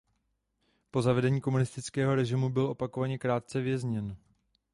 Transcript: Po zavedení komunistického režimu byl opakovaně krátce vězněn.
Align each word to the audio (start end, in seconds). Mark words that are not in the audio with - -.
Po 0.91 1.01
zavedení 1.01 1.41
komunistického 1.41 2.15
režimu 2.15 2.49
byl 2.49 2.65
opakovaně 2.65 3.17
krátce 3.17 3.61
vězněn. 3.61 4.17